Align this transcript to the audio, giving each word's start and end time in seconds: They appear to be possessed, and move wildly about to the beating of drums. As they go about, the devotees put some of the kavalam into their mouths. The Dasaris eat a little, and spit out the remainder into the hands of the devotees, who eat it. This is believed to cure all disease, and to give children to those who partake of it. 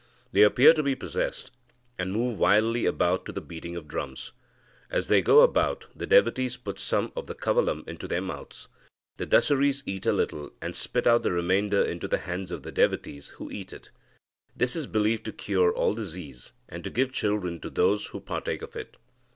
They 0.31 0.41
appear 0.41 0.73
to 0.73 0.81
be 0.81 0.95
possessed, 0.95 1.51
and 1.99 2.11
move 2.11 2.39
wildly 2.39 2.87
about 2.87 3.23
to 3.27 3.31
the 3.31 3.39
beating 3.39 3.75
of 3.75 3.87
drums. 3.87 4.31
As 4.89 5.09
they 5.09 5.21
go 5.21 5.41
about, 5.41 5.85
the 5.95 6.07
devotees 6.07 6.57
put 6.57 6.79
some 6.79 7.11
of 7.15 7.27
the 7.27 7.35
kavalam 7.35 7.83
into 7.87 8.07
their 8.07 8.19
mouths. 8.19 8.67
The 9.17 9.27
Dasaris 9.27 9.83
eat 9.85 10.07
a 10.07 10.11
little, 10.11 10.53
and 10.59 10.75
spit 10.75 11.05
out 11.05 11.21
the 11.21 11.31
remainder 11.31 11.83
into 11.83 12.07
the 12.07 12.17
hands 12.17 12.49
of 12.49 12.63
the 12.63 12.71
devotees, 12.71 13.27
who 13.37 13.51
eat 13.51 13.71
it. 13.73 13.91
This 14.55 14.75
is 14.75 14.87
believed 14.87 15.25
to 15.25 15.31
cure 15.31 15.71
all 15.71 15.93
disease, 15.93 16.51
and 16.67 16.83
to 16.83 16.89
give 16.89 17.11
children 17.11 17.59
to 17.59 17.69
those 17.69 18.07
who 18.07 18.19
partake 18.19 18.63
of 18.63 18.75
it. 18.75 18.97